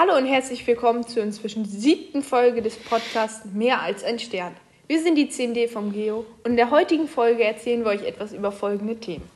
Hallo 0.00 0.16
und 0.16 0.26
herzlich 0.26 0.64
willkommen 0.64 1.04
zur 1.04 1.24
inzwischen 1.24 1.64
siebten 1.64 2.22
Folge 2.22 2.62
des 2.62 2.76
Podcasts 2.76 3.44
Mehr 3.52 3.82
als 3.82 4.04
ein 4.04 4.20
Stern. 4.20 4.54
Wir 4.86 5.02
sind 5.02 5.16
die 5.16 5.26
10D 5.26 5.66
vom 5.66 5.92
Geo 5.92 6.24
und 6.44 6.52
in 6.52 6.56
der 6.56 6.70
heutigen 6.70 7.08
Folge 7.08 7.42
erzählen 7.42 7.84
wir 7.84 7.90
euch 7.90 8.04
etwas 8.04 8.32
über 8.32 8.52
folgende 8.52 8.94
Themen. 8.94 9.28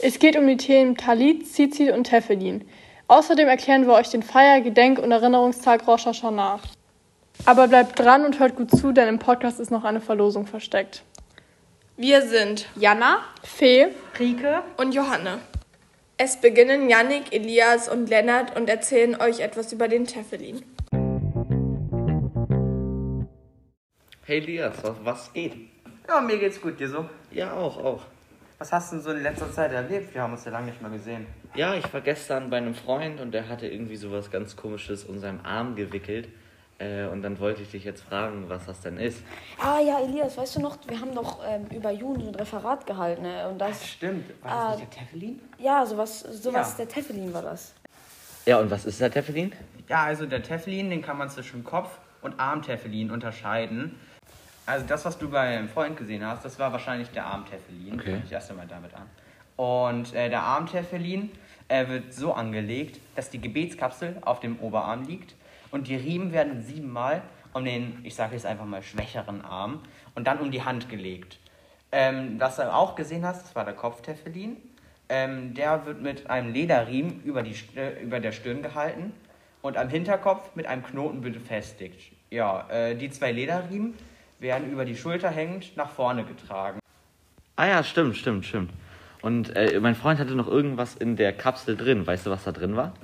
Es 0.00 0.18
geht 0.18 0.36
um 0.36 0.48
die 0.48 0.56
Themen 0.56 0.96
Talit, 0.96 1.46
Zizid 1.46 1.92
und 1.92 2.08
Tefellin. 2.08 2.64
Außerdem 3.06 3.46
erklären 3.46 3.86
wir 3.86 3.92
euch 3.92 4.08
den 4.08 4.24
Feier-, 4.24 4.62
Gedenk- 4.62 4.98
und 4.98 5.12
Erinnerungstag 5.12 5.86
Rosh 5.86 6.06
Hashanah. 6.06 6.58
Aber 7.46 7.68
bleibt 7.68 7.96
dran 7.96 8.24
und 8.24 8.40
hört 8.40 8.56
gut 8.56 8.72
zu, 8.72 8.90
denn 8.90 9.06
im 9.06 9.20
Podcast 9.20 9.60
ist 9.60 9.70
noch 9.70 9.84
eine 9.84 10.00
Verlosung 10.00 10.44
versteckt. 10.44 11.04
Wir 11.96 12.22
sind 12.22 12.66
Jana, 12.74 13.18
Fee, 13.44 13.86
Rike 14.18 14.64
und 14.76 14.92
Johanne. 14.92 15.38
Es 16.22 16.36
beginnen 16.36 16.90
Yannick, 16.90 17.32
Elias 17.32 17.88
und 17.88 18.10
Lennart 18.10 18.54
und 18.54 18.68
erzählen 18.68 19.18
euch 19.18 19.40
etwas 19.40 19.72
über 19.72 19.88
den 19.88 20.04
Teffelin. 20.04 20.62
Hey 24.26 24.36
Elias, 24.40 24.74
was, 24.82 24.96
was 25.02 25.32
geht? 25.32 25.54
Ja, 26.06 26.20
mir 26.20 26.38
geht's 26.38 26.60
gut, 26.60 26.78
dir 26.78 26.90
so? 26.90 27.08
Ja, 27.30 27.54
auch, 27.54 27.82
auch. 27.82 28.02
Was 28.58 28.70
hast 28.70 28.92
du 28.92 28.96
denn 28.96 29.02
so 29.02 29.10
in 29.12 29.22
letzter 29.22 29.50
Zeit 29.50 29.72
erlebt? 29.72 30.12
Wir 30.12 30.20
haben 30.20 30.34
uns 30.34 30.44
ja 30.44 30.50
lange 30.50 30.66
nicht 30.66 30.82
mehr 30.82 30.90
gesehen. 30.90 31.26
Ja, 31.54 31.74
ich 31.74 31.90
war 31.90 32.02
gestern 32.02 32.50
bei 32.50 32.58
einem 32.58 32.74
Freund 32.74 33.18
und 33.18 33.32
der 33.32 33.48
hatte 33.48 33.66
irgendwie 33.66 33.96
sowas 33.96 34.30
ganz 34.30 34.56
komisches 34.56 35.04
um 35.04 35.20
seinen 35.20 35.40
Arm 35.46 35.74
gewickelt. 35.74 36.28
Äh, 36.80 37.06
und 37.08 37.22
dann 37.22 37.38
wollte 37.38 37.62
ich 37.62 37.70
dich 37.70 37.84
jetzt 37.84 38.02
fragen, 38.02 38.48
was 38.48 38.64
das 38.64 38.80
denn 38.80 38.96
ist. 38.96 39.22
Ah 39.58 39.80
ja, 39.80 40.00
Elias, 40.00 40.36
weißt 40.38 40.56
du 40.56 40.60
noch, 40.60 40.78
wir 40.88 40.98
haben 40.98 41.14
doch 41.14 41.38
ähm, 41.46 41.66
über 41.76 41.90
Juden 41.90 42.28
ein 42.28 42.34
Referat 42.34 42.86
gehalten. 42.86 43.22
Ne? 43.22 43.48
Und 43.48 43.58
das, 43.58 43.86
Stimmt. 43.86 44.24
War 44.42 44.50
Ah. 44.50 44.70
das 44.70 44.80
nicht 44.80 44.92
der 44.94 45.00
Teffelin? 45.02 45.40
ja, 45.58 45.84
sowas, 45.84 46.20
sowas 46.20 46.70
Ja. 46.72 46.76
der 46.78 46.88
Teffelin 46.88 47.34
war 47.34 47.42
das. 47.42 47.74
Ja, 48.46 48.58
und 48.58 48.70
was 48.70 48.86
ist 48.86 48.98
der 49.00 49.10
Teffelin? 49.10 49.52
Ja, 49.88 50.04
also 50.04 50.24
der 50.24 50.42
Teffelin, 50.42 50.88
den 50.88 51.02
kann 51.02 51.18
man 51.18 51.28
zwischen 51.28 51.62
Kopf- 51.64 51.98
und 52.22 52.40
Armteffelin 52.40 53.10
unterscheiden. 53.10 53.98
Also 54.64 54.86
das, 54.86 55.04
was 55.04 55.18
du 55.18 55.28
bei 55.28 55.40
einem 55.40 55.68
Freund 55.68 55.96
gesehen 55.98 56.24
hast, 56.24 56.44
das 56.44 56.58
war 56.58 56.72
wahrscheinlich 56.72 57.10
der 57.10 57.26
Armteffelin. 57.26 58.00
Okay. 58.00 58.22
Ich 58.24 58.32
erste 58.32 58.54
mal 58.54 58.66
damit 58.66 58.94
an. 58.94 59.02
Und 59.56 60.14
äh, 60.14 60.30
der 60.30 60.42
Armteffelin 60.42 61.30
äh, 61.68 61.86
wird 61.88 62.14
so 62.14 62.32
angelegt, 62.32 63.00
dass 63.16 63.28
die 63.28 63.40
Gebetskapsel 63.40 64.16
auf 64.22 64.40
dem 64.40 64.58
Oberarm 64.60 65.04
liegt 65.04 65.34
und 65.70 65.88
die 65.88 65.96
Riemen 65.96 66.32
werden 66.32 66.62
siebenmal 66.62 67.22
um 67.52 67.64
den, 67.64 68.00
ich 68.04 68.14
sage 68.14 68.34
jetzt 68.34 68.46
einfach 68.46 68.64
mal, 68.64 68.82
schwächeren 68.82 69.44
Arm 69.44 69.80
und 70.14 70.26
dann 70.26 70.38
um 70.38 70.50
die 70.50 70.62
Hand 70.62 70.88
gelegt. 70.88 71.38
Ähm, 71.92 72.36
was 72.38 72.56
du 72.56 72.72
auch 72.72 72.94
gesehen 72.94 73.24
hast, 73.24 73.42
das 73.42 73.56
war 73.56 73.64
der 73.64 73.74
Kopfteffelin. 73.74 74.56
Ähm, 75.08 75.54
der 75.54 75.86
wird 75.86 76.00
mit 76.00 76.30
einem 76.30 76.52
Lederriemen 76.52 77.22
über, 77.24 77.42
die, 77.42 77.56
äh, 77.76 78.00
über 78.00 78.20
der 78.20 78.30
Stirn 78.30 78.62
gehalten 78.62 79.12
und 79.60 79.76
am 79.76 79.88
Hinterkopf 79.88 80.54
mit 80.54 80.66
einem 80.66 80.84
Knoten 80.84 81.20
befestigt. 81.20 82.12
Ja, 82.30 82.68
äh, 82.70 82.94
die 82.94 83.10
zwei 83.10 83.32
Lederriemen 83.32 83.94
werden 84.38 84.70
über 84.70 84.84
die 84.84 84.96
Schulter 84.96 85.30
hängend 85.30 85.76
nach 85.76 85.90
vorne 85.90 86.24
getragen. 86.24 86.78
Ah 87.56 87.66
ja, 87.66 87.82
stimmt, 87.82 88.16
stimmt, 88.16 88.46
stimmt. 88.46 88.70
Und 89.20 89.54
äh, 89.56 89.80
mein 89.80 89.96
Freund 89.96 90.18
hatte 90.20 90.34
noch 90.34 90.46
irgendwas 90.46 90.94
in 90.94 91.16
der 91.16 91.32
Kapsel 91.32 91.76
drin. 91.76 92.06
Weißt 92.06 92.24
du, 92.24 92.30
was 92.30 92.44
da 92.44 92.52
drin 92.52 92.76
war? 92.76 92.94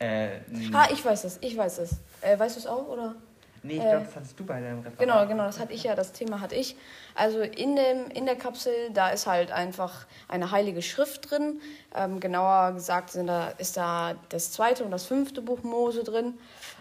Äh, 0.00 0.40
Ah, 0.72 0.88
ich 0.90 1.04
weiß 1.04 1.24
es, 1.24 1.38
ich 1.42 1.56
weiß 1.56 1.78
es. 1.78 1.96
Äh, 2.22 2.38
weißt 2.38 2.56
du 2.56 2.60
es 2.60 2.66
auch, 2.66 2.88
oder? 2.88 3.14
nee, 3.62 3.74
ich 3.74 3.80
äh, 3.80 3.90
glaube, 3.90 4.06
das 4.06 4.16
hattest 4.16 4.40
du 4.40 4.46
bei 4.46 4.60
deinem 4.60 4.78
Referat. 4.78 4.98
Genau, 4.98 5.26
genau, 5.26 5.44
das 5.44 5.60
hatte 5.60 5.74
ich 5.74 5.82
ja, 5.84 5.94
das 5.94 6.12
Thema 6.12 6.40
hatte 6.40 6.54
ich. 6.54 6.74
Also 7.14 7.40
in, 7.40 7.76
dem, 7.76 8.08
in 8.08 8.24
der 8.24 8.36
Kapsel, 8.36 8.72
da 8.94 9.10
ist 9.10 9.26
halt 9.26 9.52
einfach 9.52 10.06
eine 10.28 10.50
heilige 10.50 10.80
Schrift 10.80 11.30
drin. 11.30 11.60
Ähm, 11.94 12.18
genauer 12.18 12.72
gesagt 12.72 13.10
sind 13.10 13.26
da, 13.26 13.48
ist 13.58 13.76
da 13.76 14.14
das 14.30 14.52
zweite 14.52 14.84
und 14.84 14.90
das 14.90 15.04
fünfte 15.04 15.42
Buch 15.42 15.62
Mose 15.62 16.02
drin. 16.02 16.38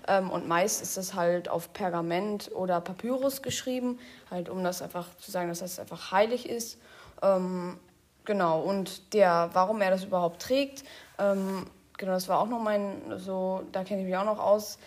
Ähm, 0.08 0.30
und 0.30 0.48
meist 0.48 0.82
ist 0.82 0.96
das 0.96 1.14
halt 1.14 1.50
auf 1.50 1.74
Pergament 1.74 2.52
oder 2.54 2.80
Papyrus 2.80 3.42
geschrieben, 3.42 4.00
halt 4.32 4.48
um 4.48 4.64
das 4.64 4.82
einfach 4.82 5.08
zu 5.18 5.30
sagen, 5.30 5.50
dass 5.50 5.60
das 5.60 5.78
einfach 5.80 6.14
heilig 6.14 6.48
ist. 6.48 6.78
Ähm, 7.22 7.78
genau, 8.24 8.62
und 8.62 9.14
der, 9.14 9.50
warum 9.52 9.82
er 9.82 9.92
das 9.92 10.06
überhaupt 10.06 10.42
trägt, 10.42 10.86
ähm, 11.18 11.66
genau, 12.00 12.14
das 12.14 12.28
war 12.28 12.40
auch 12.40 12.48
noch 12.48 12.60
mein, 12.60 12.96
so, 13.18 13.62
da 13.72 13.84
kenne 13.84 14.02
ich 14.02 14.08
mich 14.08 14.18
auch 14.18 14.26
noch 14.26 14.40
aus. 14.40 14.80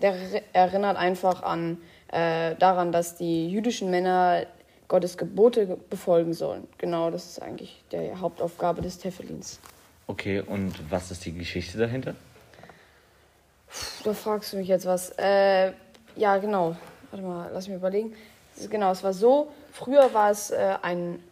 Der 0.00 0.14
eri- 0.14 0.42
erinnert 0.52 0.96
einfach 0.96 1.42
an 1.42 1.78
äh, 2.12 2.54
daran, 2.54 2.92
dass 2.92 3.16
die 3.16 3.48
jüdischen 3.50 3.90
Männer 3.90 4.46
Gottes 4.86 5.18
Gebote 5.18 5.66
ge- 5.66 5.76
befolgen 5.90 6.32
sollen. 6.32 6.68
Genau, 6.78 7.10
das 7.10 7.26
ist 7.26 7.42
eigentlich 7.42 7.82
die 7.90 8.14
Hauptaufgabe 8.14 8.82
des 8.82 8.98
Teffelins. 8.98 9.58
Okay, 10.06 10.40
und 10.40 10.90
was 10.90 11.10
ist 11.10 11.24
die 11.24 11.32
Geschichte 11.32 11.78
dahinter? 11.78 12.14
Da 14.04 14.12
fragst 14.14 14.52
du 14.52 14.56
mich 14.56 14.68
jetzt 14.68 14.86
was. 14.86 15.10
Äh, 15.18 15.72
ja, 16.16 16.38
genau. 16.38 16.76
Warte 17.10 17.24
mal, 17.24 17.50
lass 17.52 17.68
mich 17.68 17.76
überlegen. 17.76 18.14
Genau, 18.68 18.90
es 18.90 19.02
war 19.04 19.12
so. 19.12 19.52
Früher 19.72 20.12
war 20.12 20.30
es 20.30 20.50
äh, 20.50 20.76
ein 20.82 21.22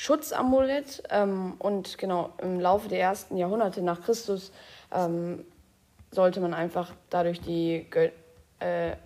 Schutzamulett 0.00 1.02
ähm, 1.10 1.56
und 1.58 1.98
genau 1.98 2.32
im 2.38 2.58
Laufe 2.58 2.88
der 2.88 3.00
ersten 3.00 3.36
Jahrhunderte 3.36 3.82
nach 3.82 4.00
Christus 4.00 4.50
ähm, 4.94 5.44
sollte 6.10 6.40
man 6.40 6.54
einfach 6.54 6.94
dadurch 7.10 7.42
die 7.42 7.86
Gö 7.90 8.08
äh, 8.60 8.96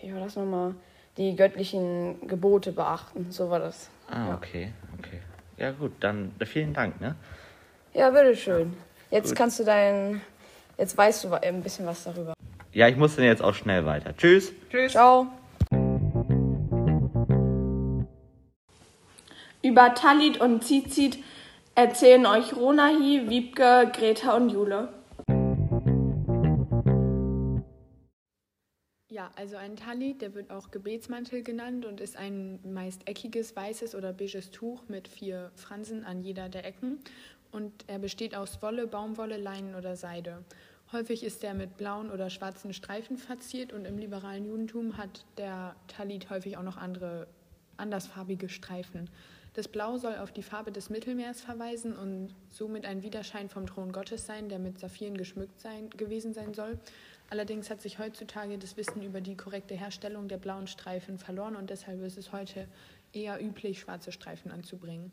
wie 0.00 0.14
war 0.14 0.20
das 0.20 0.36
nochmal? 0.36 0.76
Die 1.16 1.34
göttlichen 1.34 2.28
Gebote 2.28 2.70
beachten. 2.70 3.32
So 3.32 3.50
war 3.50 3.58
das. 3.58 3.90
Ah, 4.08 4.28
Ja. 4.28 4.34
okay, 4.36 4.72
okay. 5.00 5.18
Ja 5.56 5.72
gut, 5.72 5.90
dann 5.98 6.32
äh, 6.38 6.46
vielen 6.46 6.72
Dank, 6.72 7.00
ne? 7.00 7.16
Ja, 7.92 8.10
bitteschön. 8.10 8.76
Jetzt 9.10 9.30
Gut. 9.30 9.36
kannst 9.36 9.58
du 9.58 9.64
dein. 9.64 10.20
Jetzt 10.78 10.96
weißt 10.96 11.24
du 11.24 11.34
ein 11.34 11.60
bisschen 11.60 11.86
was 11.86 12.04
darüber. 12.04 12.34
Ja, 12.72 12.86
ich 12.86 12.96
muss 12.96 13.16
dann 13.16 13.24
jetzt 13.24 13.42
auch 13.42 13.54
schnell 13.54 13.84
weiter. 13.84 14.16
Tschüss. 14.16 14.52
Ciao. 14.88 15.26
Über 19.62 19.94
Talit 19.94 20.40
und 20.40 20.64
Zizid 20.64 21.18
erzählen 21.74 22.24
euch 22.24 22.56
Ronahi, 22.56 23.28
Wiebke, 23.28 23.90
Greta 23.92 24.34
und 24.34 24.48
Jule. 24.48 24.88
Ja, 29.10 29.30
also 29.36 29.58
ein 29.58 29.76
Talit, 29.76 30.22
der 30.22 30.34
wird 30.34 30.50
auch 30.50 30.70
Gebetsmantel 30.70 31.42
genannt 31.42 31.84
und 31.84 32.00
ist 32.00 32.16
ein 32.16 32.58
meist 32.72 33.06
eckiges, 33.06 33.54
weißes 33.54 33.94
oder 33.94 34.14
beiges 34.14 34.50
Tuch 34.50 34.84
mit 34.88 35.08
vier 35.08 35.50
Fransen 35.56 36.06
an 36.06 36.22
jeder 36.22 36.48
der 36.48 36.64
Ecken. 36.64 36.98
Und 37.52 37.84
er 37.86 37.98
besteht 37.98 38.34
aus 38.34 38.62
Wolle, 38.62 38.86
Baumwolle, 38.86 39.36
Leinen 39.36 39.74
oder 39.74 39.94
Seide. 39.94 40.42
Häufig 40.90 41.22
ist 41.22 41.44
er 41.44 41.52
mit 41.52 41.76
blauen 41.76 42.10
oder 42.10 42.30
schwarzen 42.30 42.72
Streifen 42.72 43.18
verziert 43.18 43.74
und 43.74 43.84
im 43.84 43.98
liberalen 43.98 44.46
Judentum 44.46 44.96
hat 44.96 45.26
der 45.36 45.76
Talit 45.86 46.30
häufig 46.30 46.56
auch 46.56 46.62
noch 46.62 46.78
andere 46.78 47.26
andersfarbige 47.76 48.48
Streifen. 48.48 49.10
Das 49.54 49.66
Blau 49.66 49.96
soll 49.96 50.16
auf 50.16 50.30
die 50.30 50.44
Farbe 50.44 50.70
des 50.70 50.90
Mittelmeers 50.90 51.40
verweisen 51.40 51.96
und 51.96 52.34
somit 52.48 52.84
ein 52.84 53.02
Widerschein 53.02 53.48
vom 53.48 53.66
Thron 53.66 53.90
Gottes 53.90 54.24
sein, 54.24 54.48
der 54.48 54.60
mit 54.60 54.78
Saphiren 54.78 55.16
geschmückt 55.16 55.60
sein, 55.60 55.90
gewesen 55.90 56.32
sein 56.32 56.54
soll. 56.54 56.78
Allerdings 57.30 57.68
hat 57.68 57.80
sich 57.80 57.98
heutzutage 57.98 58.58
das 58.58 58.76
Wissen 58.76 59.02
über 59.02 59.20
die 59.20 59.36
korrekte 59.36 59.74
Herstellung 59.74 60.28
der 60.28 60.38
blauen 60.38 60.68
Streifen 60.68 61.18
verloren 61.18 61.56
und 61.56 61.70
deshalb 61.70 62.00
ist 62.02 62.16
es 62.16 62.32
heute 62.32 62.68
eher 63.12 63.42
üblich, 63.44 63.80
schwarze 63.80 64.12
Streifen 64.12 64.52
anzubringen. 64.52 65.10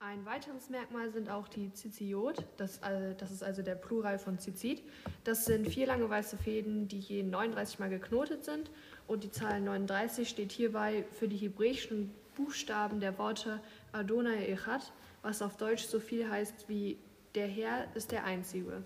Ein 0.00 0.24
weiteres 0.24 0.70
Merkmal 0.70 1.10
sind 1.10 1.28
auch 1.28 1.48
die 1.48 1.72
Ziziot, 1.72 2.44
das, 2.56 2.78
äh, 2.78 3.16
das 3.16 3.32
ist 3.32 3.42
also 3.42 3.62
der 3.62 3.74
Plural 3.74 4.18
von 4.20 4.38
Zizid. 4.38 4.82
Das 5.24 5.44
sind 5.44 5.66
vier 5.66 5.88
lange 5.88 6.08
weiße 6.08 6.36
Fäden, 6.36 6.86
die 6.86 7.00
je 7.00 7.24
39 7.24 7.80
Mal 7.80 7.90
geknotet 7.90 8.44
sind 8.44 8.70
und 9.08 9.24
die 9.24 9.30
Zahl 9.32 9.60
39 9.60 10.28
steht 10.28 10.52
hierbei 10.52 11.04
für 11.10 11.26
die 11.26 11.36
hebräischen 11.36 12.14
Buchstaben 12.38 13.00
der 13.00 13.18
Worte 13.18 13.60
Adonai 13.92 14.46
Echad, 14.46 14.92
was 15.22 15.42
auf 15.42 15.56
Deutsch 15.56 15.84
so 15.84 15.98
viel 15.98 16.30
heißt 16.30 16.68
wie 16.68 16.96
der 17.34 17.48
Herr 17.48 17.94
ist 17.94 18.12
der 18.12 18.24
Einzige. 18.24 18.84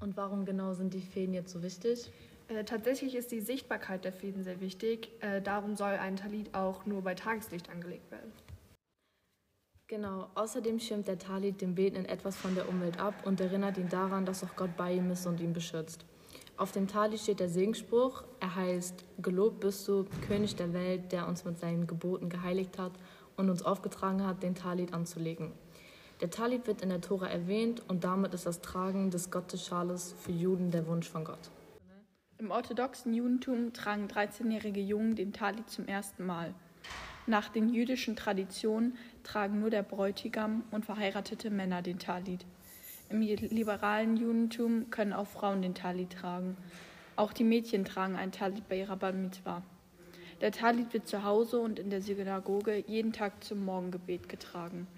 Und 0.00 0.16
warum 0.16 0.44
genau 0.44 0.74
sind 0.74 0.92
die 0.92 1.00
Fäden 1.00 1.32
jetzt 1.32 1.52
so 1.52 1.62
wichtig? 1.62 2.10
Äh, 2.48 2.64
tatsächlich 2.64 3.14
ist 3.14 3.30
die 3.30 3.40
Sichtbarkeit 3.40 4.04
der 4.04 4.12
Fäden 4.12 4.42
sehr 4.42 4.60
wichtig, 4.60 5.10
äh, 5.20 5.40
darum 5.40 5.74
soll 5.74 5.92
ein 5.92 6.16
Talit 6.16 6.54
auch 6.54 6.86
nur 6.86 7.02
bei 7.02 7.14
Tageslicht 7.14 7.70
angelegt 7.70 8.10
werden. 8.10 8.32
Genau, 9.88 10.28
außerdem 10.34 10.80
schirmt 10.80 11.06
der 11.06 11.18
Talit 11.18 11.60
den 11.60 11.76
Betenden 11.76 12.06
etwas 12.06 12.36
von 12.36 12.56
der 12.56 12.68
Umwelt 12.68 12.98
ab 12.98 13.14
und 13.24 13.40
erinnert 13.40 13.78
ihn 13.78 13.88
daran, 13.88 14.26
dass 14.26 14.42
auch 14.42 14.56
Gott 14.56 14.76
bei 14.76 14.92
ihm 14.92 15.10
ist 15.12 15.26
und 15.26 15.40
ihn 15.40 15.52
beschützt. 15.52 16.04
Auf 16.58 16.72
dem 16.72 16.88
Talit 16.88 17.20
steht 17.20 17.40
der 17.40 17.50
Segensspruch, 17.50 18.24
er 18.40 18.56
heißt, 18.56 19.04
Gelobt 19.18 19.60
bist 19.60 19.86
du, 19.88 20.06
König 20.26 20.56
der 20.56 20.72
Welt, 20.72 21.12
der 21.12 21.28
uns 21.28 21.44
mit 21.44 21.58
seinen 21.58 21.86
Geboten 21.86 22.30
geheiligt 22.30 22.78
hat 22.78 22.92
und 23.36 23.50
uns 23.50 23.62
aufgetragen 23.62 24.26
hat, 24.26 24.42
den 24.42 24.54
Talit 24.54 24.94
anzulegen. 24.94 25.52
Der 26.22 26.30
Talit 26.30 26.66
wird 26.66 26.80
in 26.80 26.88
der 26.88 27.02
Tora 27.02 27.26
erwähnt 27.26 27.82
und 27.88 28.04
damit 28.04 28.32
ist 28.32 28.46
das 28.46 28.62
Tragen 28.62 29.10
des 29.10 29.30
Gottesschales 29.30 30.14
für 30.18 30.32
Juden 30.32 30.70
der 30.70 30.86
Wunsch 30.86 31.06
von 31.10 31.24
Gott. 31.24 31.50
Im 32.38 32.50
orthodoxen 32.50 33.12
Judentum 33.12 33.74
tragen 33.74 34.08
13-jährige 34.08 34.80
Jungen 34.80 35.14
den 35.14 35.34
Talit 35.34 35.68
zum 35.68 35.86
ersten 35.86 36.24
Mal. 36.24 36.54
Nach 37.26 37.50
den 37.50 37.68
jüdischen 37.68 38.16
Traditionen 38.16 38.96
tragen 39.24 39.60
nur 39.60 39.68
der 39.68 39.82
Bräutigam 39.82 40.64
und 40.70 40.86
verheiratete 40.86 41.50
Männer 41.50 41.82
den 41.82 41.98
Talit. 41.98 42.46
Im 43.08 43.20
liberalen 43.20 44.16
Judentum 44.16 44.90
können 44.90 45.12
auch 45.12 45.28
Frauen 45.28 45.62
den 45.62 45.74
Talit 45.74 46.10
tragen. 46.14 46.56
Auch 47.14 47.32
die 47.32 47.44
Mädchen 47.44 47.84
tragen 47.84 48.16
ein 48.16 48.32
Talit 48.32 48.68
bei 48.68 48.78
ihrer 48.78 48.96
Bar 48.96 49.12
Mitzvah. 49.12 49.62
Der 50.40 50.50
Talit 50.50 50.92
wird 50.92 51.06
zu 51.06 51.22
Hause 51.22 51.60
und 51.60 51.78
in 51.78 51.88
der 51.88 52.02
Synagoge 52.02 52.82
jeden 52.88 53.12
Tag 53.12 53.44
zum 53.44 53.64
Morgengebet 53.64 54.28
getragen. 54.28 54.88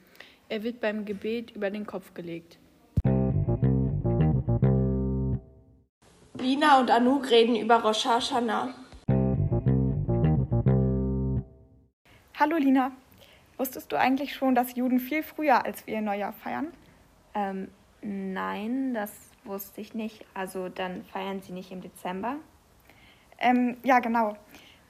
Er 0.48 0.62
wird 0.62 0.80
beim 0.80 1.04
Gebet 1.04 1.50
über 1.50 1.70
den 1.70 1.86
Kopf 1.86 2.14
gelegt. 2.14 2.58
Lina 6.40 6.80
und 6.80 6.90
Anouk 6.90 7.30
reden 7.30 7.56
über 7.56 7.82
Rosh 7.82 8.06
Hashanah. 8.06 8.72
Hallo 12.40 12.56
Lina, 12.56 12.92
wusstest 13.58 13.92
du 13.92 13.98
eigentlich 13.98 14.34
schon, 14.34 14.54
dass 14.54 14.76
Juden 14.76 14.98
viel 14.98 15.22
früher 15.22 15.66
als 15.66 15.86
wir 15.86 15.94
ihr 15.94 16.00
Neujahr 16.00 16.32
feiern? 16.32 16.68
Ähm, 17.34 17.68
nein, 18.02 18.94
das 18.94 19.12
wusste 19.44 19.80
ich 19.80 19.94
nicht. 19.94 20.24
Also 20.34 20.68
dann 20.68 21.04
feiern 21.04 21.40
sie 21.40 21.52
nicht 21.52 21.70
im 21.70 21.80
Dezember? 21.80 22.36
Ähm, 23.38 23.76
ja, 23.82 23.98
genau. 24.00 24.36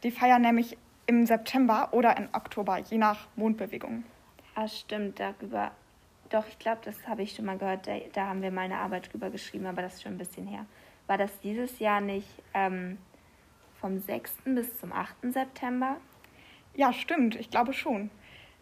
Die 0.02 0.10
feiern 0.10 0.42
nämlich 0.42 0.76
im 1.06 1.26
September 1.26 1.88
oder 1.92 2.16
im 2.16 2.28
Oktober, 2.32 2.78
je 2.78 2.98
nach 2.98 3.28
Mondbewegung. 3.36 4.04
Ah, 4.54 4.68
stimmt, 4.68 5.20
darüber. 5.20 5.72
Doch, 6.30 6.46
ich 6.48 6.58
glaube, 6.58 6.80
das 6.84 7.08
habe 7.08 7.22
ich 7.22 7.34
schon 7.34 7.46
mal 7.46 7.56
gehört. 7.56 7.86
Da, 7.86 7.98
da, 8.12 8.26
haben 8.26 8.42
wir 8.42 8.50
mal 8.50 8.62
eine 8.62 8.76
Arbeit 8.76 9.12
drüber 9.12 9.30
geschrieben, 9.30 9.66
aber 9.66 9.82
das 9.82 9.94
ist 9.94 10.02
schon 10.02 10.12
ein 10.12 10.18
bisschen 10.18 10.46
her. 10.46 10.66
War 11.06 11.16
das 11.16 11.38
dieses 11.40 11.78
Jahr 11.78 12.00
nicht 12.00 12.28
ähm, 12.52 12.98
vom 13.80 13.98
6. 13.98 14.32
bis 14.44 14.78
zum 14.78 14.92
8. 14.92 15.32
September? 15.32 15.96
Ja, 16.74 16.92
stimmt, 16.92 17.36
ich 17.36 17.50
glaube 17.50 17.72
schon. 17.72 18.10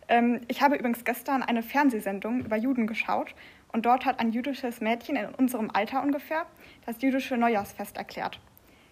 Ähm, 0.09 0.41
ich 0.47 0.63
habe 0.63 0.77
übrigens 0.77 1.05
gestern 1.05 1.43
eine 1.43 1.63
Fernsehsendung 1.63 2.45
über 2.45 2.57
Juden 2.57 2.87
geschaut 2.87 3.35
und 3.77 3.85
dort 3.85 4.07
hat 4.07 4.21
ein 4.21 4.33
jüdisches 4.33 4.81
Mädchen 4.81 5.17
in 5.17 5.27
unserem 5.35 5.71
Alter 5.71 6.03
ungefähr 6.03 6.47
das 6.87 7.03
jüdische 7.03 7.37
Neujahrsfest 7.37 7.99
erklärt. 7.99 8.41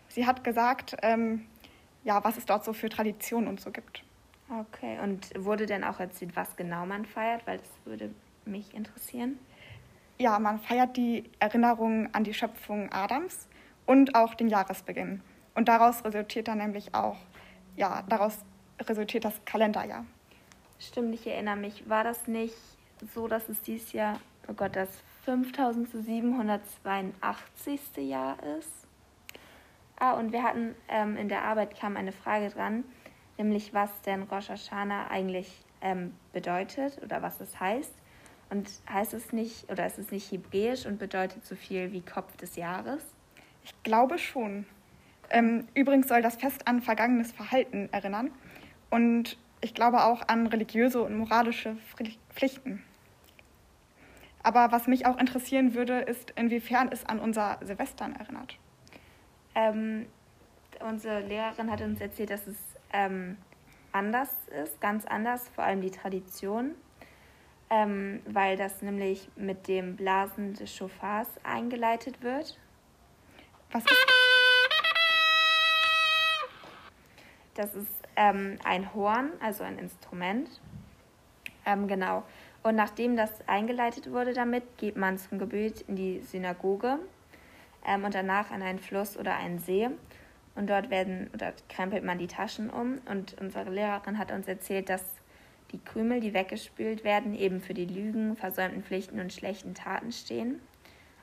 Sie 0.09 0.27
hat 0.27 0.45
gesagt, 0.45 0.95
ähm, 1.01 1.47
ja, 2.05 2.23
was 2.23 2.37
es 2.37 2.45
dort 2.45 2.67
so 2.67 2.75
für 2.75 2.91
Traditionen 2.91 3.49
und 3.49 3.63
so 3.63 3.71
gibt. 3.71 4.05
Okay, 4.51 4.99
und 5.03 5.31
wurde 5.43 5.65
denn 5.65 5.85
auch 5.85 6.01
erzählt, 6.01 6.37
was 6.37 6.55
genau 6.57 6.85
man 6.85 7.07
feiert? 7.07 7.47
Weil 7.47 7.57
das 7.57 7.71
würde 7.87 8.15
mich 8.45 8.75
interessieren. 8.75 9.39
Ja, 10.19 10.39
man 10.39 10.59
feiert 10.59 10.99
die 10.99 11.31
Erinnerung 11.39 12.13
an 12.13 12.23
die 12.23 12.35
Schöpfung 12.35 12.93
Adams 12.93 13.49
und 13.87 14.15
auch 14.15 14.35
den 14.35 14.49
Jahresbeginn. 14.49 15.23
Und 15.55 15.69
daraus 15.69 16.05
resultiert 16.05 16.49
dann 16.49 16.59
nämlich 16.59 16.95
auch, 16.95 17.17
ja, 17.75 18.03
daraus 18.07 18.37
resultiert 18.83 19.25
das 19.25 19.43
Kalenderjahr. 19.47 20.05
Stimmt, 20.79 21.15
ich 21.15 21.27
erinnere 21.27 21.57
mich. 21.57 21.89
War 21.89 22.05
das 22.05 22.29
nicht 22.29 22.55
so, 23.15 23.29
dass 23.29 23.49
es 23.49 23.63
dieses 23.63 23.93
Jahr, 23.93 24.21
oh 24.49 24.55
Gott, 24.55 24.77
das 24.77 24.89
5782. 25.25 27.81
Jahr 27.97 28.37
ist? 28.59 28.85
Ah, 29.97 30.13
und 30.13 30.33
wir 30.33 30.43
hatten 30.43 30.75
ähm, 30.89 31.17
in 31.17 31.29
der 31.29 31.45
Arbeit 31.45 31.79
kam 31.79 31.97
eine 31.97 32.11
Frage 32.13 32.51
dran, 32.51 32.83
nämlich 33.39 33.73
was 33.73 34.03
denn 34.03 34.25
Rosh 34.25 34.49
Hashanah 34.49 35.07
eigentlich 35.09 35.65
ähm, 35.81 36.15
bedeutet 36.33 37.01
oder 37.03 37.23
was 37.23 37.41
es 37.41 37.61
heißt. 37.61 37.95
Und 38.51 38.69
heißt 38.89 39.15
es 39.15 39.33
nicht, 39.33 39.71
oder 39.71 39.87
ist 39.87 39.99
es 39.99 40.11
nicht 40.11 40.31
hebräisch 40.31 40.85
und 40.87 40.99
bedeutet 40.99 41.47
so 41.47 41.55
viel 41.55 41.93
wie 41.93 42.03
Kopf 42.03 42.37
des 42.37 42.57
Jahres? 42.57 43.03
Ich 43.65 43.73
glaube 43.83 44.19
schon. 44.19 44.67
Ähm, 45.31 45.67
übrigens 45.75 46.09
soll 46.09 46.21
das 46.21 46.37
Fest 46.37 46.69
an 46.69 46.83
vergangenes 46.83 47.33
Verhalten 47.33 47.89
erinnern 47.93 48.31
und 48.91 49.39
ich 49.63 49.73
glaube 49.73 50.05
auch 50.05 50.29
an 50.29 50.47
religiöse 50.47 51.03
und 51.03 51.17
moralische 51.17 51.79
Pflichten. 52.29 52.85
Aber 54.45 54.71
was 54.73 54.87
mich 54.87 55.07
auch 55.07 55.19
interessieren 55.19 55.75
würde, 55.75 56.01
ist, 56.01 56.31
inwiefern 56.37 56.91
es 56.93 57.05
an 57.07 57.19
unser 57.19 57.59
Silvestern 57.63 58.15
erinnert. 58.15 58.59
Ähm, 59.55 60.07
unsere 60.81 61.21
Lehrerin 61.21 61.71
hat 61.71 61.81
uns 61.81 61.99
erzählt, 61.99 62.29
dass 62.29 62.47
es 62.47 62.59
ähm, 62.93 63.39
anders 63.91 64.29
ist, 64.63 64.81
ganz 64.83 65.07
anders, 65.07 65.49
vor 65.49 65.65
allem 65.65 65.81
die 65.81 65.91
Tradition, 65.91 66.75
ähm, 67.71 68.21
weil 68.27 68.59
das 68.59 68.83
nämlich 68.83 69.31
mit 69.35 69.67
dem 69.67 69.97
Blasen 69.97 70.53
des 70.53 70.77
Schofars 70.77 71.29
eingeleitet 71.43 72.23
wird. 72.23 72.59
Was 73.73 73.83
ist 73.83 74.07
das? 77.55 77.75
ist 77.75 78.09
ähm, 78.17 78.59
ein 78.63 78.95
Horn, 78.95 79.31
also 79.41 79.65
ein 79.65 79.79
Instrument. 79.79 80.61
Ähm, 81.65 81.89
genau. 81.89 82.25
Und 82.65 82.77
nachdem 82.77 83.15
das 83.15 83.47
eingeleitet 83.47 84.11
wurde 84.11 84.33
damit, 84.33 84.79
geht 84.79 84.97
man 84.97 85.19
zum 85.19 85.39
Gebet 85.39 85.83
in 85.83 85.97
die 85.97 86.21
Synagoge 86.21 86.99
ähm, 87.87 88.05
und 88.05 88.15
danach 88.15 88.51
an 88.51 88.63
einen 88.63 88.79
Fluss 88.79 89.19
oder 89.19 89.37
einen 89.37 89.59
See. 89.59 89.91
Und 90.55 90.71
dort 90.71 90.89
werden 90.89 91.29
oder 91.35 91.53
krempelt 91.69 92.05
man 92.05 92.17
die 92.17 92.27
Taschen 92.27 92.71
um. 92.71 93.03
Und 93.11 93.37
unsere 93.39 93.71
Lehrerin 93.71 94.19
hat 94.19 94.33
uns 94.33 94.49
erzählt, 94.49 94.89
dass 94.89 95.05
die 95.73 95.79
Krümel, 95.79 96.21
die 96.21 96.33
weggespült 96.33 97.05
werden, 97.05 97.35
eben 97.35 97.61
für 97.61 97.75
die 97.75 97.85
Lügen, 97.85 98.35
versäumten 98.35 98.83
Pflichten 98.83 99.21
und 99.21 99.31
schlechten 99.31 99.75
Taten 99.75 100.11
stehen, 100.11 100.63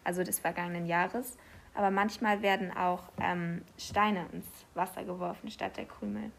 also 0.04 0.24
des 0.24 0.40
vergangenen 0.40 0.86
Jahres. 0.86 1.38
Aber 1.74 1.90
manchmal 1.90 2.44
werden 2.44 2.72
auch 2.72 3.04
ähm, 3.20 3.64
Steine 3.80 4.28
ins 4.32 4.46
Wasser 4.76 5.06
geworfen 5.06 5.50
statt 5.50 5.78
der 5.78 5.86
Krümel. 5.86 6.30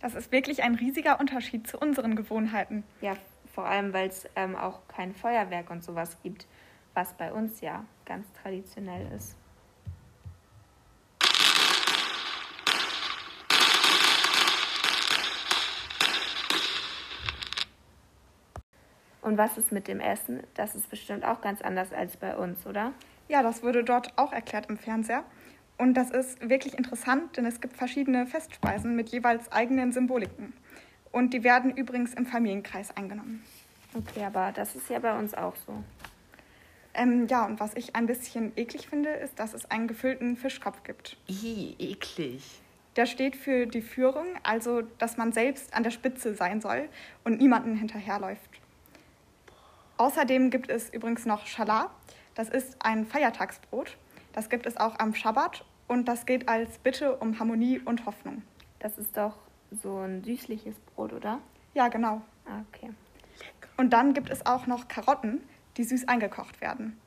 Das 0.00 0.16
ist 0.16 0.32
wirklich 0.32 0.64
ein 0.64 0.74
riesiger 0.74 1.20
Unterschied 1.20 1.68
zu 1.68 1.78
unseren 1.78 2.16
Gewohnheiten. 2.16 2.82
Ja, 3.00 3.14
vor 3.54 3.66
allem, 3.66 3.92
weil 3.92 4.08
es 4.08 4.28
ähm, 4.34 4.56
auch 4.56 4.80
kein 4.88 5.14
Feuerwerk 5.14 5.70
und 5.70 5.84
sowas 5.84 6.16
gibt, 6.22 6.46
was 6.92 7.12
bei 7.14 7.32
uns 7.32 7.60
ja 7.60 7.84
ganz 8.04 8.26
traditionell 8.42 9.06
ist. 9.16 9.36
Und 19.22 19.38
was 19.38 19.56
ist 19.56 19.72
mit 19.72 19.88
dem 19.88 20.00
Essen? 20.00 20.42
Das 20.54 20.74
ist 20.74 20.90
bestimmt 20.90 21.24
auch 21.24 21.40
ganz 21.40 21.62
anders 21.62 21.92
als 21.92 22.16
bei 22.16 22.36
uns, 22.36 22.66
oder? 22.66 22.92
Ja, 23.28 23.42
das 23.42 23.62
wurde 23.62 23.82
dort 23.82 24.18
auch 24.18 24.32
erklärt 24.32 24.66
im 24.68 24.76
Fernseher. 24.76 25.24
Und 25.78 25.94
das 25.94 26.10
ist 26.10 26.46
wirklich 26.46 26.76
interessant, 26.76 27.36
denn 27.36 27.46
es 27.46 27.60
gibt 27.60 27.76
verschiedene 27.76 28.26
Festspeisen 28.26 28.94
mit 28.94 29.08
jeweils 29.08 29.50
eigenen 29.50 29.92
Symboliken. 29.92 30.52
Und 31.14 31.32
die 31.32 31.44
werden 31.44 31.76
übrigens 31.76 32.12
im 32.12 32.26
Familienkreis 32.26 32.96
eingenommen. 32.96 33.44
Okay, 33.94 34.24
aber 34.24 34.50
das 34.50 34.74
ist 34.74 34.90
ja 34.90 34.98
bei 34.98 35.16
uns 35.16 35.32
auch 35.32 35.54
so. 35.64 35.84
Ähm, 36.92 37.28
ja, 37.28 37.46
und 37.46 37.60
was 37.60 37.72
ich 37.74 37.94
ein 37.94 38.06
bisschen 38.06 38.50
eklig 38.56 38.88
finde, 38.88 39.10
ist, 39.10 39.38
dass 39.38 39.54
es 39.54 39.70
einen 39.70 39.86
gefüllten 39.86 40.36
Fischkopf 40.36 40.82
gibt. 40.82 41.16
Ih, 41.28 41.76
eklig. 41.78 42.42
Der 42.96 43.06
steht 43.06 43.36
für 43.36 43.66
die 43.66 43.80
Führung, 43.80 44.26
also 44.42 44.82
dass 44.98 45.16
man 45.16 45.30
selbst 45.30 45.72
an 45.72 45.84
der 45.84 45.92
Spitze 45.92 46.34
sein 46.34 46.60
soll 46.60 46.88
und 47.22 47.38
niemanden 47.40 47.76
hinterherläuft. 47.76 48.50
Außerdem 49.98 50.50
gibt 50.50 50.68
es 50.68 50.92
übrigens 50.92 51.26
noch 51.26 51.46
Schala. 51.46 51.92
Das 52.34 52.48
ist 52.48 52.84
ein 52.84 53.06
Feiertagsbrot. 53.06 53.96
Das 54.32 54.48
gibt 54.48 54.66
es 54.66 54.76
auch 54.76 54.98
am 54.98 55.14
Schabbat 55.14 55.64
und 55.86 56.08
das 56.08 56.26
geht 56.26 56.48
als 56.48 56.78
Bitte 56.78 57.14
um 57.18 57.38
Harmonie 57.38 57.78
und 57.78 58.04
Hoffnung. 58.04 58.42
Das 58.80 58.98
ist 58.98 59.16
doch 59.16 59.43
so 59.82 59.98
ein 59.98 60.22
süßliches 60.22 60.76
Brot, 60.80 61.12
oder? 61.12 61.40
Ja, 61.74 61.88
genau. 61.88 62.22
Ah, 62.46 62.62
okay. 62.68 62.90
Und 63.76 63.92
dann 63.92 64.14
gibt 64.14 64.30
es 64.30 64.46
auch 64.46 64.66
noch 64.66 64.88
Karotten, 64.88 65.42
die 65.76 65.84
süß 65.84 66.08
eingekocht 66.08 66.60
werden. 66.60 66.98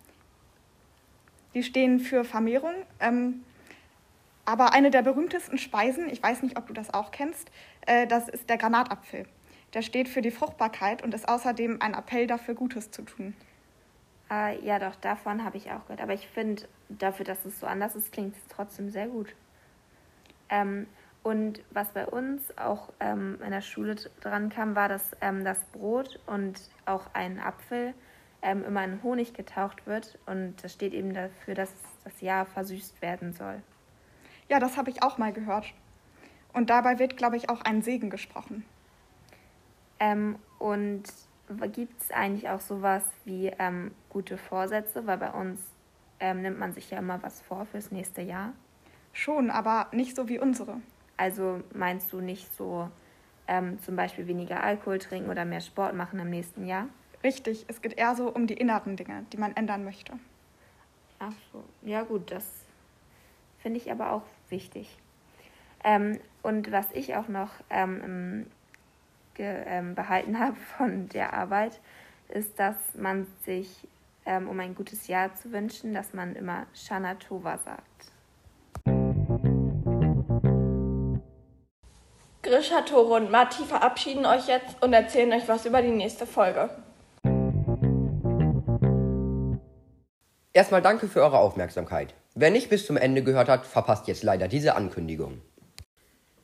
Die 1.54 1.64
stehen 1.64 2.00
für 2.00 2.24
Vermehrung. 2.24 2.74
Ähm, 3.00 3.44
aber 4.46 4.74
eine 4.74 4.92
der 4.92 5.02
berühmtesten 5.02 5.58
Speisen, 5.58 6.10
ich 6.10 6.24
weiß 6.24 6.42
nicht, 6.42 6.58
ob 6.58 6.68
du 6.68 6.74
das 6.74 6.94
auch 6.94 7.12
kennst, 7.12 7.52
äh, 7.86 8.08
das 8.08 8.30
ist 8.30 8.50
der 8.50 8.58
Granatapfel. 8.58 9.26
Der 9.74 9.82
steht 9.82 10.08
für 10.08 10.22
die 10.22 10.32
Fruchtbarkeit 10.32 11.04
und 11.04 11.14
ist 11.14 11.28
außerdem 11.28 11.82
ein 11.82 11.94
Appell 11.94 12.28
dafür, 12.28 12.56
Gutes 12.56 12.92
zu 12.92 13.02
tun. 13.02 13.34
Äh, 14.32 14.64
ja, 14.66 14.80
doch, 14.80 14.96
davon 14.96 15.44
habe 15.44 15.58
ich 15.58 15.72
auch 15.72 15.84
gehört. 15.84 16.02
Aber 16.02 16.14
ich 16.14 16.28
finde, 16.28 16.64
dafür, 16.90 17.26
dass 17.26 17.44
es 17.46 17.60
so 17.60 17.68
anders 17.68 17.96
ist, 17.96 18.12
klingt 18.12 18.36
es 18.36 18.42
trotzdem 18.50 18.90
sehr 18.90 19.08
gut. 19.08 19.36
Ähm, 20.50 20.88
und 21.24 21.62
was 21.72 21.90
bei 21.90 22.06
uns 22.06 22.58
auch 22.58 22.94
ähm, 23.00 23.40
in 23.44 23.52
der 23.52 23.62
Schule 23.62 23.96
dran 24.22 24.50
kam, 24.50 24.76
war, 24.76 24.88
dass 24.88 25.12
ähm, 25.22 25.44
das 25.44 25.60
Brot 25.66 26.20
und 26.26 26.60
auch 26.86 27.10
ein 27.14 27.40
Apfel 27.40 27.94
ähm, 28.42 28.64
immer 28.64 28.84
in 28.84 29.04
Honig 29.04 29.34
getaucht 29.34 29.86
wird. 29.88 30.18
Und 30.26 30.56
das 30.64 30.74
steht 30.74 30.94
eben 30.94 31.14
dafür, 31.14 31.56
dass 31.56 31.74
das 32.04 32.22
Jahr 32.22 32.46
versüßt 32.46 33.02
werden 33.02 33.34
soll. 33.34 33.62
Ja, 34.50 34.60
das 34.60 34.78
habe 34.78 34.90
ich 34.90 35.04
auch 35.04 35.18
mal 35.18 35.34
gehört. 35.34 35.74
Und 36.54 36.70
dabei 36.70 36.98
wird, 36.98 37.18
glaube 37.18 37.36
ich, 37.36 37.50
auch 37.50 37.62
ein 37.62 37.82
Segen 37.82 38.10
gesprochen. 38.10 38.64
Ähm, 40.00 40.38
und 40.60 41.04
gibt 41.74 42.02
es 42.02 42.12
eigentlich 42.12 42.50
auch 42.50 42.62
sowas 42.62 43.04
wie 43.26 43.52
ähm, 43.60 43.92
gute 44.10 44.38
Vorsätze? 44.38 45.06
Weil 45.08 45.18
bei 45.18 45.32
uns 45.32 45.60
ähm, 46.20 46.42
nimmt 46.42 46.58
man 46.58 46.74
sich 46.74 46.90
ja 46.90 47.00
immer 47.00 47.22
was 47.22 47.42
vor 47.42 47.66
fürs 47.66 47.92
nächste 47.92 48.22
Jahr. 48.22 48.54
Schon, 49.14 49.50
aber 49.50 49.88
nicht 49.92 50.16
so 50.16 50.30
wie 50.30 50.40
unsere. 50.40 50.80
Also 51.18 51.62
meinst 51.74 52.14
du 52.14 52.22
nicht 52.22 52.56
so 52.56 52.90
ähm, 53.48 53.80
zum 53.82 53.96
Beispiel 53.96 54.28
weniger 54.28 54.64
Alkohol 54.64 55.00
trinken 55.00 55.30
oder 55.30 55.46
mehr 55.46 55.62
Sport 55.62 55.96
machen 55.96 56.20
im 56.20 56.30
nächsten 56.30 56.66
Jahr? 56.66 56.88
Richtig, 57.24 57.66
es 57.68 57.82
geht 57.82 57.98
eher 57.98 58.16
so 58.16 58.32
um 58.32 58.46
die 58.46 58.54
inneren 58.54 58.96
Dinge, 58.96 59.26
die 59.34 59.38
man 59.38 59.56
ändern 59.56 59.84
möchte. 59.84 60.14
Ach 61.20 61.34
so, 61.52 61.64
ja 61.82 62.04
gut, 62.04 62.32
das 62.32 62.46
finde 63.60 63.80
ich 63.80 63.92
aber 63.92 64.12
auch 64.12 64.24
wichtig. 64.50 64.98
Ähm, 65.84 66.20
und 66.44 66.72
was 66.72 66.92
ich 66.94 67.16
auch 67.16 67.28
noch 67.28 67.50
ähm, 67.70 68.46
ähm, 69.38 69.96
behalten 69.96 70.40
habe 70.40 70.56
von 70.78 71.10
der 71.10 71.34
Arbeit, 71.34 71.80
ist, 72.30 72.60
dass 72.60 72.76
man 72.96 73.26
sich, 73.46 73.88
ähm, 74.26 74.48
um 74.48 74.60
ein 74.60 74.76
gutes 74.76 75.08
Jahr 75.08 75.34
zu 75.34 75.52
wünschen, 75.52 75.94
dass 75.94 76.14
man 76.14 76.36
immer 76.36 76.68
Shana 76.74 77.16
Tova 77.16 77.58
sagt. 77.58 78.12
Grisha, 82.58 82.82
Tore 82.82 83.14
und 83.14 83.30
Matti 83.30 83.64
verabschieden 83.66 84.26
euch 84.26 84.48
jetzt 84.48 84.82
und 84.82 84.92
erzählen 84.92 85.32
euch 85.32 85.48
was 85.48 85.68
über 85.68 85.84
die 85.84 85.92
nächste 85.92 86.26
Folge. 86.26 86.72
Erstmal 90.54 90.82
danke 90.82 91.08
für 91.08 91.22
eure 91.22 91.38
Aufmerksamkeit. 91.38 92.16
Wer 92.34 92.50
nicht 92.50 92.72
bis 92.72 92.88
zum 92.88 92.98
Ende 92.98 93.22
gehört 93.22 93.48
hat, 93.48 93.68
verpasst 93.68 94.08
jetzt 94.08 94.24
leider 94.24 94.48
diese 94.48 94.74
Ankündigung. 94.74 95.40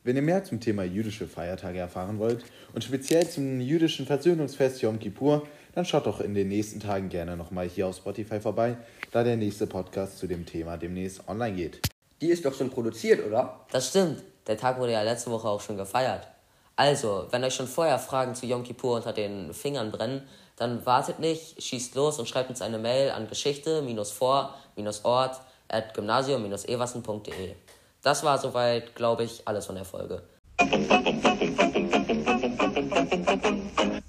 Wenn 0.03 0.15
ihr 0.15 0.22
mehr 0.22 0.43
zum 0.43 0.60
Thema 0.60 0.84
jüdische 0.84 1.27
Feiertage 1.27 1.79
erfahren 1.79 2.20
wollt 2.20 2.46
und 2.75 2.84
speziell 2.84 3.27
zum 3.27 3.60
jüdischen 3.60 4.05
Versöhnungsfest 4.05 4.84
Yom 4.84 5.00
Kippur, 5.00 5.48
dann 5.74 5.84
schaut 5.84 6.05
doch 6.05 6.22
in 6.22 6.36
den 6.36 6.50
nächsten 6.50 6.79
Tagen 6.79 7.10
gerne 7.10 7.36
nochmal 7.36 7.67
hier 7.67 7.88
auf 7.88 7.96
Spotify 7.98 8.39
vorbei, 8.39 8.77
da 9.12 9.24
der 9.24 9.36
nächste 9.36 9.65
Podcast 9.65 10.20
zu 10.20 10.27
dem 10.27 10.46
Thema 10.46 10.77
demnächst 10.77 11.27
online 11.27 11.55
geht. 11.55 11.79
Die 12.22 12.27
ist 12.27 12.46
doch 12.46 12.53
schon 12.53 12.70
produziert, 12.70 13.25
oder? 13.25 13.65
Das 13.72 13.89
stimmt. 13.89 14.24
Der 14.47 14.57
Tag 14.57 14.79
wurde 14.79 14.91
ja 14.91 15.01
letzte 15.01 15.31
Woche 15.31 15.47
auch 15.47 15.62
schon 15.62 15.77
gefeiert. 15.77 16.27
Also, 16.75 17.27
wenn 17.31 17.43
euch 17.43 17.53
schon 17.53 17.67
vorher 17.67 18.00
Fragen 18.00 18.35
zu 18.35 18.45
Yom 18.45 18.63
Kippur 18.63 18.95
unter 18.95 19.13
den 19.13 19.53
Fingern 19.53 19.91
brennen, 19.91 20.27
dann 20.55 20.85
wartet 20.85 21.19
nicht, 21.19 21.62
schießt 21.62 21.95
los 21.95 22.19
und 22.19 22.27
schreibt 22.27 22.50
uns 22.50 22.62
eine 22.62 22.79
Mail 22.79 23.12
an 23.12 23.27
geschichte-vor-ort 23.27 25.41
at 25.67 25.93
gymnasium-eversen.de. 25.93 27.55
Das 28.01 28.23
war 28.23 28.38
soweit, 28.38 28.95
glaube 28.95 29.23
ich, 29.23 29.47
alles 29.47 29.65
von 29.65 29.75
der 29.75 29.85
Folge. 29.85 30.23
Halt, 30.59 30.71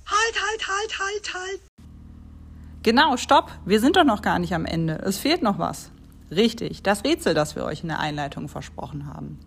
halt, 0.07 0.69
halt, 0.69 0.99
halt, 0.99 1.35
halt. 1.35 1.61
Genau, 2.83 3.17
stopp. 3.17 3.51
Wir 3.65 3.81
sind 3.81 3.97
doch 3.97 4.05
noch 4.05 4.21
gar 4.21 4.39
nicht 4.39 4.55
am 4.55 4.67
Ende. 4.67 5.01
Es 5.05 5.19
fehlt 5.19 5.43
noch 5.43 5.59
was. 5.59 5.91
Richtig, 6.35 6.83
das 6.83 7.05
Rätsel, 7.05 7.35
das 7.35 7.55
wir 7.55 7.65
euch 7.65 7.83
in 7.83 7.89
der 7.89 8.01
Einleitung 8.01 8.49
versprochen 8.49 9.07
haben. 9.07 9.39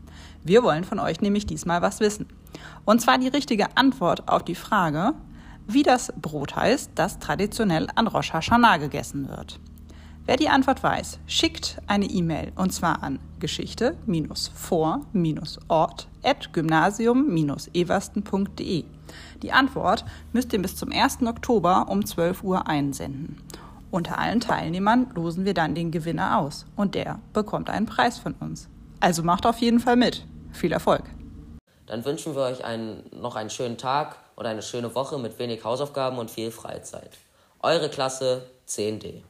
Wir 0.44 0.62
wollen 0.64 0.84
von 0.84 1.00
euch 1.00 1.22
nämlich 1.22 1.46
diesmal 1.46 1.82
was 1.82 2.00
wissen. 2.00 2.28
Und 2.86 3.02
zwar 3.02 3.18
die 3.18 3.28
richtige 3.28 3.76
Antwort 3.76 4.30
auf 4.30 4.44
die 4.44 4.56
Frage, 4.56 5.14
wie 5.68 5.84
das 5.84 6.14
Brot 6.22 6.56
heißt, 6.56 6.92
das 6.96 7.20
traditionell 7.20 7.88
an 7.96 8.08
Rosh 8.08 8.32
Hashanah 8.32 8.78
gegessen 8.78 9.28
wird. 9.28 9.60
Wer 10.26 10.38
die 10.38 10.50
Antwort 10.50 10.82
weiß, 10.84 11.20
schickt 11.26 11.82
eine 11.88 12.06
E-Mail 12.06 12.52
und 12.56 12.72
zwar 12.74 13.04
an 13.04 13.20
geschichte-vor-ort 13.40 16.08
at 16.24 16.54
gymnasium-eversten.de. 16.54 18.84
Die 19.42 19.52
Antwort 19.54 20.04
müsst 20.34 20.52
ihr 20.52 20.62
bis 20.62 20.76
zum 20.76 20.92
1. 20.92 21.24
Oktober 21.24 21.88
um 21.90 22.06
12 22.06 22.44
Uhr 22.44 22.68
einsenden. 22.68 23.38
Unter 23.90 24.20
allen 24.20 24.42
Teilnehmern 24.42 25.12
losen 25.16 25.46
wir 25.46 25.54
dann 25.54 25.74
den 25.74 25.92
Gewinner 25.92 26.40
aus 26.40 26.66
und 26.76 26.94
der 26.94 27.20
bekommt 27.34 27.70
einen 27.70 27.86
Preis 27.86 28.20
von 28.20 28.34
uns. 28.40 28.68
Also 29.00 29.24
macht 29.24 29.46
auf 29.46 29.60
jeden 29.60 29.80
Fall 29.80 29.96
mit. 29.96 30.26
Viel 30.52 30.72
Erfolg. 30.72 31.04
Dann 31.86 32.04
wünschen 32.04 32.36
wir 32.36 32.42
euch 32.42 32.66
einen, 32.66 33.04
noch 33.12 33.36
einen 33.36 33.50
schönen 33.50 33.78
Tag 33.78 34.18
und 34.36 34.46
eine 34.46 34.62
schöne 34.62 34.94
Woche 34.94 35.18
mit 35.18 35.40
wenig 35.40 35.64
Hausaufgaben 35.64 36.18
und 36.18 36.30
viel 36.30 36.52
Freizeit. 36.52 37.12
Eure 37.62 37.90
Klasse 37.90 38.44
10D. 38.68 39.22